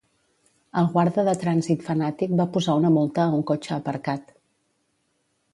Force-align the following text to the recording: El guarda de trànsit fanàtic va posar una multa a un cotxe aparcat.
El 0.81 0.87
guarda 0.93 1.25
de 1.27 1.35
trànsit 1.43 1.85
fanàtic 1.89 2.33
va 2.41 2.47
posar 2.57 2.79
una 2.81 2.93
multa 2.97 3.27
a 3.29 3.39
un 3.41 3.47
cotxe 3.53 3.77
aparcat. 3.79 4.37